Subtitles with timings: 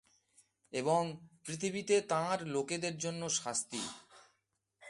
[0.73, 1.01] এবং
[1.45, 3.81] পৃথিবীতে তাঁর লোকেদের জন্য শান্তি।